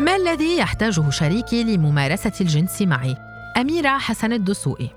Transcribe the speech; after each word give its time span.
الذي 0.00 0.56
يحتاجه 0.56 1.10
شريكي 1.10 1.64
لممارسة 1.64 2.32
الجنس 2.40 2.82
معي؟ 2.82 3.16
أميرة 3.56 3.98
حسن 3.98 4.32
الدسوقي 4.32 4.88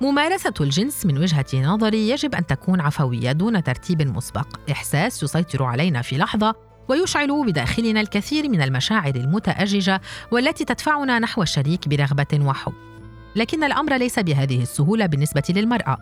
ممارسة 0.00 0.54
الجنس 0.60 1.06
من 1.06 1.18
وجهة 1.18 1.46
نظري 1.54 2.08
يجب 2.08 2.34
أن 2.34 2.46
تكون 2.46 2.80
عفوية 2.80 3.32
دون 3.32 3.62
ترتيب 3.62 4.02
مسبق، 4.02 4.46
إحساس 4.70 5.22
يسيطر 5.22 5.62
علينا 5.62 6.02
في 6.02 6.18
لحظة 6.18 6.54
ويشعل 6.88 7.44
بداخلنا 7.46 8.00
الكثير 8.00 8.48
من 8.48 8.62
المشاعر 8.62 9.14
المتأججة 9.14 10.00
والتي 10.30 10.64
تدفعنا 10.64 11.18
نحو 11.18 11.42
الشريك 11.42 11.88
برغبة 11.88 12.40
وحب. 12.46 12.72
لكن 13.36 13.64
الأمر 13.64 13.96
ليس 13.96 14.18
بهذه 14.18 14.62
السهولة 14.62 15.06
بالنسبة 15.06 15.44
للمرأة، 15.48 15.96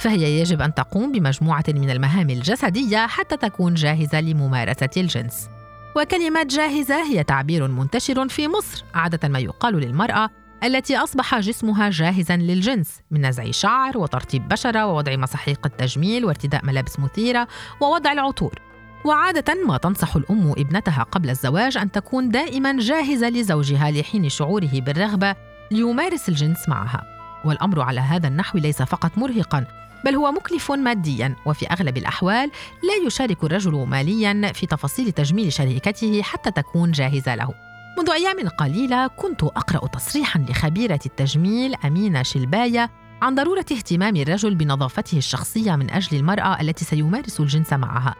فهي 0.00 0.40
يجب 0.40 0.62
أن 0.62 0.74
تقوم 0.74 1.12
بمجموعة 1.12 1.64
من 1.68 1.90
المهام 1.90 2.30
الجسدية 2.30 3.06
حتى 3.06 3.36
تكون 3.36 3.74
جاهزة 3.74 4.20
لممارسة 4.20 4.90
الجنس. 4.96 5.48
وكلمة 5.96 6.42
جاهزة 6.42 7.02
هي 7.02 7.24
تعبير 7.24 7.68
منتشر 7.68 8.28
في 8.28 8.48
مصر، 8.48 8.84
عادة 8.94 9.28
ما 9.28 9.38
يقال 9.38 9.74
للمرأة 9.74 10.30
التي 10.64 10.96
أصبح 10.96 11.38
جسمها 11.38 11.90
جاهزا 11.90 12.36
للجنس 12.36 13.00
من 13.10 13.26
نزع 13.26 13.50
شعر 13.50 13.98
وترطيب 13.98 14.48
بشرة 14.48 14.86
ووضع 14.86 15.16
مساحيق 15.16 15.66
التجميل 15.66 16.24
وارتداء 16.24 16.64
ملابس 16.64 17.00
مثيرة 17.00 17.48
ووضع 17.80 18.12
العطور. 18.12 18.58
وعادة 19.04 19.54
ما 19.66 19.76
تنصح 19.76 20.16
الأم 20.16 20.50
ابنتها 20.50 21.02
قبل 21.02 21.30
الزواج 21.30 21.76
أن 21.76 21.92
تكون 21.92 22.28
دائما 22.28 22.78
جاهزة 22.78 23.28
لزوجها 23.28 23.90
لحين 23.90 24.28
شعوره 24.28 24.80
بالرغبة 24.80 25.34
ليمارس 25.70 26.28
الجنس 26.28 26.68
معها. 26.68 27.02
والأمر 27.44 27.80
على 27.80 28.00
هذا 28.00 28.28
النحو 28.28 28.58
ليس 28.58 28.82
فقط 28.82 29.18
مرهقا 29.18 29.66
بل 30.04 30.14
هو 30.14 30.32
مكلف 30.32 30.72
ماديا 30.72 31.36
وفي 31.46 31.66
أغلب 31.66 31.96
الأحوال 31.96 32.50
لا 32.82 33.06
يشارك 33.06 33.44
الرجل 33.44 33.72
ماليا 33.72 34.52
في 34.52 34.66
تفاصيل 34.66 35.12
تجميل 35.12 35.52
شريكته 35.52 36.22
حتى 36.22 36.50
تكون 36.50 36.90
جاهزة 36.90 37.34
له. 37.34 37.54
منذ 37.98 38.10
أيام 38.10 38.48
قليلة 38.48 39.06
كنت 39.06 39.42
أقرأ 39.42 39.86
تصريحا 39.86 40.46
لخبيرة 40.48 41.00
التجميل 41.06 41.74
أمينة 41.84 42.22
شلباية 42.22 42.90
عن 43.22 43.34
ضرورة 43.34 43.66
اهتمام 43.72 44.16
الرجل 44.16 44.54
بنظافته 44.54 45.18
الشخصية 45.18 45.76
من 45.76 45.90
أجل 45.90 46.16
المرأة 46.16 46.60
التي 46.60 46.84
سيمارس 46.84 47.40
الجنس 47.40 47.72
معها. 47.72 48.14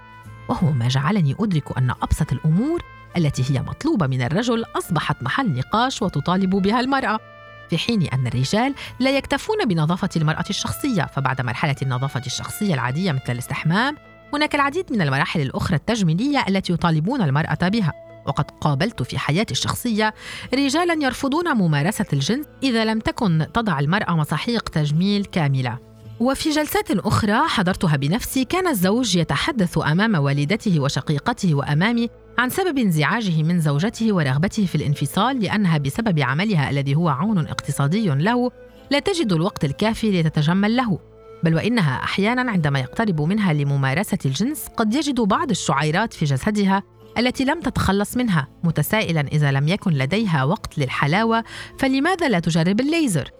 وهو 0.49 0.73
ما 0.73 0.89
جعلني 0.89 1.37
أدرك 1.41 1.79
أن 1.79 1.91
أبسط 1.91 2.33
الأمور 2.33 2.83
التي 3.17 3.43
هي 3.51 3.63
مطلوبة 3.63 4.07
من 4.07 4.23
الرجل 4.23 4.65
أصبحت 4.77 5.23
محل 5.23 5.59
نقاش 5.59 6.03
وتطالب 6.03 6.51
بها 6.51 6.81
المرأة. 6.81 7.34
في 7.71 7.79
حين 7.79 8.07
أن 8.07 8.27
الرجال 8.27 8.75
لا 9.01 9.11
يكتفون 9.11 9.65
بنظافة 9.65 10.09
المرأة 10.17 10.45
الشخصية 10.51 11.03
فبعد 11.03 11.41
مرحلة 11.41 11.77
النظافة 11.83 12.23
الشخصية 12.27 12.75
العادية 12.75 13.13
مثل 13.13 13.33
الاستحمام 13.33 13.97
هناك 14.33 14.55
العديد 14.55 14.93
من 14.93 15.03
المراحل 15.03 15.41
الأخرى 15.41 15.77
التجميلية 15.77 16.45
التي 16.49 16.73
يطالبون 16.73 17.23
المرأة 17.23 17.69
بها. 17.69 17.93
وقد 18.27 18.51
قابلت 18.51 19.03
في 19.03 19.19
حياتي 19.19 19.53
الشخصية 19.53 20.15
رجالا 20.55 21.05
يرفضون 21.05 21.57
ممارسة 21.57 22.07
الجنس 22.13 22.47
إذا 22.63 22.85
لم 22.85 23.01
تكن 23.01 23.47
تضع 23.55 23.79
المرأة 23.79 24.17
مساحيق 24.17 24.69
تجميل 24.69 25.25
كاملة. 25.25 25.79
وفي 26.21 26.51
جلسات 26.51 26.91
أخرى 26.91 27.49
حضرتها 27.49 27.97
بنفسي 27.97 28.45
كان 28.45 28.69
الزوج 28.69 29.17
يتحدث 29.17 29.79
أمام 29.79 30.15
والدته 30.15 30.81
وشقيقته 30.81 31.55
وأمامي 31.55 32.09
عن 32.39 32.49
سبب 32.51 32.79
انزعاجه 32.79 33.43
من 33.43 33.61
زوجته 33.61 34.13
ورغبته 34.13 34.67
في 34.67 34.75
الانفصال 34.75 35.41
لأنها 35.41 35.79
بسبب 35.79 36.21
عملها 36.21 36.71
الذي 36.71 36.95
هو 36.95 37.09
عون 37.09 37.39
اقتصادي 37.39 38.09
له 38.09 38.51
لا 38.91 38.99
تجد 38.99 39.33
الوقت 39.33 39.65
الكافي 39.65 40.23
لتتجمل 40.23 40.77
له 40.77 40.99
بل 41.43 41.55
وإنها 41.55 42.05
أحيانا 42.05 42.51
عندما 42.51 42.79
يقترب 42.79 43.21
منها 43.21 43.53
لممارسة 43.53 44.19
الجنس 44.25 44.67
قد 44.77 44.95
يجد 44.95 45.21
بعض 45.21 45.51
الشعيرات 45.51 46.13
في 46.13 46.25
جسدها 46.25 46.83
التي 47.19 47.45
لم 47.45 47.61
تتخلص 47.61 48.17
منها 48.17 48.49
متسائلا 48.65 49.21
إذا 49.21 49.53
لم 49.53 49.69
يكن 49.69 49.93
لديها 49.93 50.45
وقت 50.45 50.79
للحلاوة 50.79 51.45
فلماذا 51.79 52.29
لا 52.29 52.39
تجرب 52.39 52.81
الليزر؟ 52.81 53.31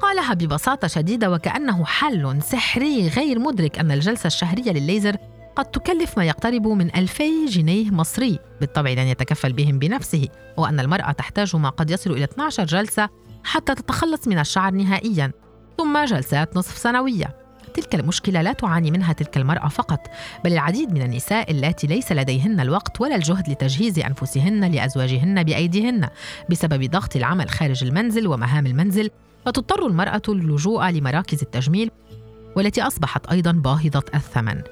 قالها 0.00 0.34
ببساطة 0.34 0.88
شديدة 0.88 1.30
وكأنه 1.30 1.84
حل 1.84 2.42
سحري 2.42 3.08
غير 3.08 3.38
مدرك 3.38 3.78
أن 3.78 3.90
الجلسة 3.90 4.26
الشهرية 4.26 4.72
للليزر 4.72 5.16
قد 5.56 5.64
تكلف 5.64 6.18
ما 6.18 6.24
يقترب 6.24 6.66
من 6.66 6.96
ألفي 6.96 7.46
جنيه 7.46 7.90
مصري. 7.90 8.38
بالطبع 8.60 8.90
لن 8.90 9.06
يتكفل 9.06 9.52
بهم 9.52 9.78
بنفسه 9.78 10.28
وأن 10.56 10.80
المرأة 10.80 11.12
تحتاج 11.12 11.56
ما 11.56 11.68
قد 11.68 11.90
يصل 11.90 12.10
إلى 12.10 12.24
12 12.24 12.64
جلسة 12.64 13.08
حتى 13.44 13.74
تتخلص 13.74 14.28
من 14.28 14.38
الشعر 14.38 14.72
نهائيا 14.72 15.32
ثم 15.78 16.04
جلسات 16.04 16.56
نصف 16.56 16.78
سنوية. 16.78 17.36
تلك 17.74 17.94
المشكلة 17.94 18.42
لا 18.42 18.52
تعاني 18.52 18.90
منها 18.90 19.12
تلك 19.12 19.36
المرأة 19.36 19.68
فقط 19.68 20.00
بل 20.44 20.52
العديد 20.52 20.92
من 20.92 21.02
النساء 21.02 21.50
اللاتي 21.50 21.86
ليس 21.86 22.12
لديهن 22.12 22.60
الوقت 22.60 23.00
ولا 23.00 23.16
الجهد 23.16 23.48
لتجهيز 23.48 23.98
أنفسهن 23.98 24.64
لأزواجهن 24.64 25.42
بأيديهن. 25.42 26.08
بسبب 26.50 26.90
ضغط 26.90 27.16
العمل 27.16 27.50
خارج 27.50 27.84
المنزل 27.84 28.26
ومهام 28.26 28.66
المنزل 28.66 29.10
فتضطر 29.46 29.86
المرأة 29.86 30.22
اللجوء 30.28 30.90
لمراكز 30.90 31.42
التجميل 31.42 31.90
والتي 32.56 32.82
أصبحت 32.82 33.26
أيضا 33.26 33.52
باهظة 33.52 34.04
الثمن. 34.14 34.62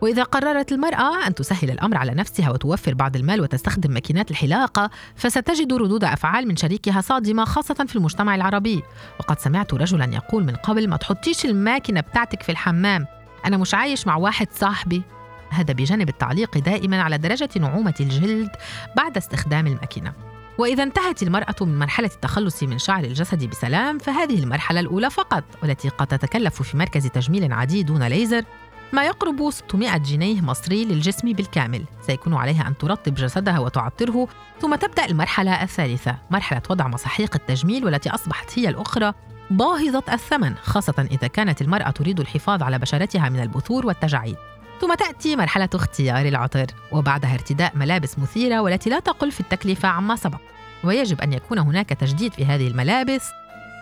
وإذا 0.00 0.22
قررت 0.22 0.72
المرأة 0.72 1.26
أن 1.26 1.34
تسهل 1.34 1.70
الأمر 1.70 1.96
على 1.96 2.14
نفسها 2.14 2.50
وتوفر 2.50 2.94
بعض 2.94 3.16
المال 3.16 3.40
وتستخدم 3.40 3.90
ماكينات 3.90 4.30
الحلاقة 4.30 4.90
فستجد 5.16 5.72
ردود 5.72 6.04
أفعال 6.04 6.48
من 6.48 6.56
شريكها 6.56 7.00
صادمة 7.00 7.44
خاصة 7.44 7.74
في 7.88 7.96
المجتمع 7.96 8.34
العربي. 8.34 8.82
وقد 9.20 9.40
سمعت 9.40 9.74
رجلا 9.74 10.04
يقول 10.14 10.44
من 10.44 10.56
قبل 10.56 10.88
ما 10.88 10.96
تحطيش 10.96 11.44
الماكينة 11.44 12.00
بتاعتك 12.00 12.42
في 12.42 12.52
الحمام 12.52 13.06
أنا 13.46 13.56
مش 13.56 13.74
عايش 13.74 14.06
مع 14.06 14.16
واحد 14.16 14.48
صاحبي. 14.52 15.02
هذا 15.50 15.74
بجانب 15.74 16.08
التعليق 16.08 16.58
دائما 16.58 17.02
على 17.02 17.18
درجة 17.18 17.48
نعومة 17.60 17.94
الجلد 18.00 18.50
بعد 18.96 19.16
استخدام 19.16 19.66
الماكينة. 19.66 20.12
وإذا 20.58 20.82
انتهت 20.82 21.22
المرأة 21.22 21.54
من 21.60 21.78
مرحلة 21.78 22.10
التخلص 22.14 22.62
من 22.62 22.78
شعر 22.78 23.04
الجسد 23.04 23.44
بسلام 23.44 23.98
فهذه 23.98 24.42
المرحلة 24.42 24.80
الأولى 24.80 25.10
فقط 25.10 25.44
والتي 25.62 25.88
قد 25.88 26.06
تتكلف 26.06 26.62
في 26.62 26.76
مركز 26.76 27.06
تجميل 27.06 27.52
عادي 27.52 27.82
دون 27.82 28.02
ليزر. 28.02 28.44
ما 28.92 29.04
يقرب 29.04 29.50
600 29.50 29.96
جنيه 29.96 30.40
مصري 30.40 30.84
للجسم 30.84 31.32
بالكامل. 31.32 31.84
سيكون 32.06 32.34
عليها 32.34 32.68
أن 32.68 32.78
ترطب 32.78 33.14
جسدها 33.14 33.58
وتعطره 33.58 34.28
ثم 34.60 34.74
تبدأ 34.74 35.04
المرحلة 35.04 35.62
الثالثة. 35.62 36.16
مرحلة 36.30 36.62
وضع 36.70 36.88
مساحيق 36.88 37.34
التجميل 37.34 37.84
والتي 37.84 38.10
أصبحت 38.10 38.58
هي 38.58 38.68
الأخرى 38.68 39.12
باهظة 39.50 40.02
الثمن 40.12 40.54
خاصة 40.62 41.08
إذا 41.10 41.26
كانت 41.26 41.62
المرأة 41.62 41.90
تريد 41.90 42.20
الحفاظ 42.20 42.62
على 42.62 42.78
بشرتها 42.78 43.28
من 43.28 43.40
البثور 43.40 43.86
والتجاعيد. 43.86 44.36
ثم 44.80 44.94
تأتي 44.94 45.36
مرحلة 45.36 45.68
اختيار 45.74 46.26
العطر 46.26 46.66
وبعدها 46.92 47.34
ارتداء 47.34 47.76
ملابس 47.76 48.18
مثيرة 48.18 48.60
والتي 48.60 48.90
لا 48.90 49.00
تقل 49.00 49.32
في 49.32 49.40
التكلفة 49.40 49.88
عما 49.88 50.16
سبق. 50.16 50.40
ويجب 50.84 51.20
أن 51.20 51.32
يكون 51.32 51.58
هناك 51.58 51.88
تجديد 51.88 52.32
في 52.32 52.44
هذه 52.44 52.68
الملابس 52.68 53.30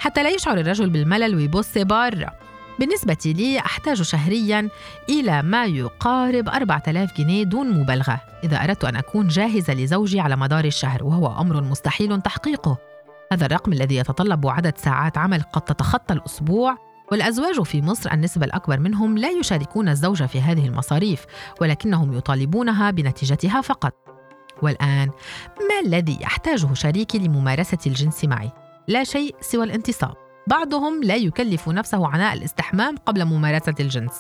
حتى 0.01 0.23
لا 0.23 0.31
يشعر 0.31 0.59
الرجل 0.59 0.91
بالملل 0.91 1.35
ويبص 1.35 1.79
برا. 1.79 2.31
بالنسبة 2.79 3.19
لي 3.25 3.59
أحتاج 3.59 4.03
شهريا 4.03 4.69
إلى 5.09 5.43
ما 5.43 5.65
يقارب 5.65 6.49
4000 6.49 7.17
جنيه 7.19 7.45
دون 7.45 7.81
مبالغة 7.81 8.21
إذا 8.45 8.65
أردت 8.65 8.85
أن 8.85 8.97
أكون 8.97 9.29
جاهزة 9.29 9.75
لزوجي 9.75 10.21
على 10.21 10.37
مدار 10.37 10.65
الشهر 10.65 11.05
وهو 11.05 11.41
أمر 11.41 11.63
مستحيل 11.63 12.21
تحقيقه. 12.21 12.79
هذا 13.33 13.47
الرقم 13.47 13.73
الذي 13.73 13.97
يتطلب 13.97 14.47
عدد 14.47 14.79
ساعات 14.79 15.19
عمل 15.19 15.43
قد 15.43 15.63
تتخطى 15.63 16.15
الأسبوع 16.15 16.77
والأزواج 17.13 17.63
في 17.63 17.83
مصر 17.83 18.13
النسبة 18.13 18.47
الأكبر 18.47 18.81
منهم 18.81 19.19
لا 19.19 19.31
يشاركون 19.31 19.89
الزوجة 19.89 20.25
في 20.25 20.41
هذه 20.41 20.67
المصاريف 20.67 21.27
ولكنهم 21.61 22.13
يطالبونها 22.13 22.91
بنتيجتها 22.91 23.61
فقط. 23.61 23.95
والآن 24.63 25.11
ما 25.59 25.81
الذي 25.87 26.19
يحتاجه 26.21 26.75
شريكي 26.75 27.19
لممارسة 27.19 27.79
الجنس 27.87 28.25
معي؟ 28.25 28.51
لا 28.89 29.05
شيء 29.05 29.37
سوى 29.41 29.65
الانتصاب 29.65 30.28
بعضهم 30.49 31.03
لا 31.03 31.15
يكلف 31.15 31.69
نفسه 31.69 32.07
عناء 32.07 32.35
الاستحمام 32.35 32.97
قبل 32.97 33.25
ممارسة 33.25 33.75
الجنس. 33.81 34.13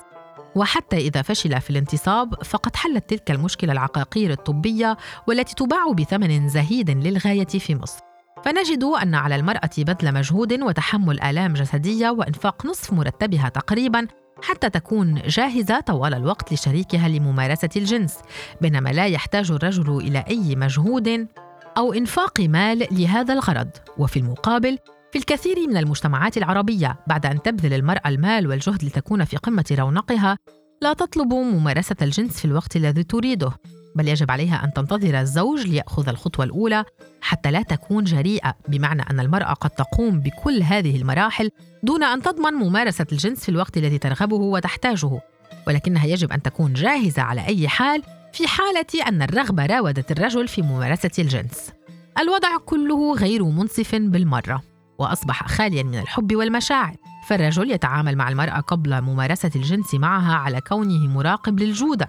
وحتى 0.54 0.96
إذا 0.96 1.22
فشل 1.22 1.60
في 1.60 1.70
الانتصاب 1.70 2.34
فقد 2.44 2.76
حلت 2.76 3.10
تلك 3.10 3.30
المشكلة 3.30 3.72
العقاقير 3.72 4.30
الطبية 4.30 4.96
والتي 5.26 5.54
تباع 5.54 5.92
بثمن 5.92 6.48
زهيد 6.48 6.90
للغاية 6.90 7.46
في 7.46 7.74
مصر. 7.74 8.00
فنجد 8.44 8.84
أن 8.84 9.14
على 9.14 9.36
المرأة 9.36 9.70
بذل 9.78 10.14
مجهود 10.14 10.62
وتحمل 10.62 11.20
آلام 11.20 11.54
جسدية 11.54 12.10
وإنفاق 12.10 12.66
نصف 12.66 12.92
مرتبها 12.92 13.48
تقريبا 13.48 14.06
حتى 14.42 14.70
تكون 14.70 15.14
جاهزة 15.14 15.80
طوال 15.80 16.14
الوقت 16.14 16.52
لشريكها 16.52 17.08
لممارسة 17.08 17.68
الجنس 17.76 18.18
بينما 18.60 18.88
لا 18.88 19.06
يحتاج 19.06 19.50
الرجل 19.50 19.96
إلى 19.96 20.24
أي 20.30 20.56
مجهود 20.56 21.28
أو 21.76 21.92
إنفاق 21.92 22.40
مال 22.40 22.86
لهذا 22.90 23.34
الغرض. 23.34 23.70
وفي 23.98 24.18
المقابل 24.18 24.78
في 25.12 25.18
الكثير 25.18 25.68
من 25.68 25.76
المجتمعات 25.76 26.36
العربية 26.36 26.96
بعد 27.06 27.26
أن 27.26 27.42
تبذل 27.42 27.74
المرأة 27.74 28.08
المال 28.08 28.46
والجهد 28.46 28.84
لتكون 28.84 29.24
في 29.24 29.36
قمة 29.36 29.64
رونقها 29.78 30.38
لا 30.82 30.92
تطلب 30.92 31.34
ممارسة 31.34 31.96
الجنس 32.02 32.38
في 32.38 32.44
الوقت 32.44 32.76
الذي 32.76 33.02
تريده 33.02 33.52
بل 33.94 34.08
يجب 34.08 34.30
عليها 34.30 34.64
أن 34.64 34.72
تنتظر 34.72 35.20
الزوج 35.20 35.66
ليأخذ 35.66 36.08
الخطوة 36.08 36.44
الأولى 36.44 36.84
حتى 37.20 37.50
لا 37.50 37.62
تكون 37.62 38.04
جريئة 38.04 38.54
بمعنى 38.68 39.02
أن 39.10 39.20
المرأة 39.20 39.52
قد 39.52 39.70
تقوم 39.70 40.20
بكل 40.20 40.62
هذه 40.62 40.96
المراحل 40.96 41.50
دون 41.82 42.04
أن 42.04 42.22
تضمن 42.22 42.54
ممارسة 42.54 43.06
الجنس 43.12 43.44
في 43.44 43.48
الوقت 43.48 43.76
الذي 43.76 43.98
ترغبه 43.98 44.36
وتحتاجه. 44.36 45.20
ولكنها 45.66 46.06
يجب 46.06 46.32
أن 46.32 46.42
تكون 46.42 46.72
جاهزة 46.72 47.22
على 47.22 47.46
أي 47.46 47.68
حال 47.68 48.02
في 48.32 48.46
حالة 48.46 49.08
أن 49.08 49.22
الرغبة 49.22 49.66
راودت 49.66 50.12
الرجل 50.12 50.48
في 50.48 50.62
ممارسة 50.62 51.10
الجنس. 51.18 51.72
الوضع 52.18 52.56
كله 52.66 53.14
غير 53.14 53.44
منصف 53.44 53.94
بالمرة. 53.94 54.67
وأصبح 54.98 55.48
خاليا 55.48 55.82
من 55.82 55.98
الحب 55.98 56.36
والمشاعر. 56.36 56.96
فالرجل 57.26 57.70
يتعامل 57.70 58.16
مع 58.16 58.28
المرأة 58.28 58.60
قبل 58.60 59.00
ممارسة 59.00 59.50
الجنس 59.56 59.94
معها 59.94 60.34
على 60.34 60.60
كونه 60.60 61.08
مراقب 61.08 61.60
للجودة. 61.60 62.08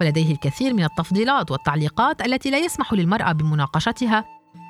ولديه 0.00 0.32
الكثير 0.32 0.74
من 0.74 0.84
التفضيلات 0.84 1.50
والتعليقات 1.50 2.26
التي 2.26 2.50
لا 2.50 2.58
يسمح 2.58 2.92
للمرأة 2.92 3.32
بمناقشتها 3.32 4.24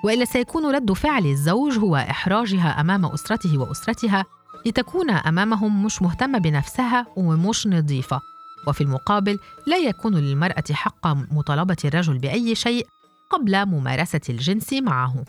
وإلا 0.04 0.24
سيكون 0.24 0.74
رد 0.74 0.92
فعل 0.92 1.26
الزوج 1.26 1.78
هو 1.78 1.96
إحراجها 1.96 2.80
أمام 2.80 3.06
أسرته 3.06 3.58
وأسرتها 3.58 4.24
لتكون 4.66 5.10
أمامهم 5.10 5.84
مش 5.84 6.02
مهتمة 6.02 6.38
بنفسها 6.38 7.06
ومش 7.16 7.66
نظيفة. 7.66 8.20
وفي 8.68 8.80
المقابل 8.80 9.38
لا 9.66 9.76
يكون 9.76 10.14
للمرأة 10.14 10.64
حق 10.72 11.06
مطالبة 11.06 11.76
الرجل 11.84 12.18
بأي 12.18 12.54
شيء 12.54 12.86
قبل 13.30 13.66
ممارسة 13.66 14.20
الجنس 14.28 14.72
معه. 14.72 15.24